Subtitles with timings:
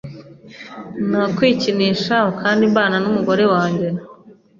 [1.11, 3.87] no kwikinisha kandi mbana n’umugore wanjye